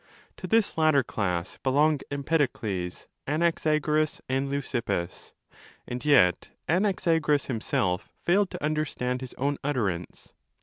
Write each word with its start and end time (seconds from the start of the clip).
To 0.37 0.47
this 0.47 0.79
latter 0.79 1.03
class 1.03 1.59
belong 1.61 1.99
Empedokles, 2.09 3.05
Anaxagoras, 3.27 4.19
and 4.27 4.49
Leukippos. 4.49 5.33
And 5.87 6.03
yet 6.03 6.49
Anaxagoras 6.67 7.45
himself 7.45 8.09
failed 8.25 8.49
to 8.49 8.63
understand 8.63 9.21
his 9.21 9.35
own 9.35 9.57
utterance. 9.63 10.33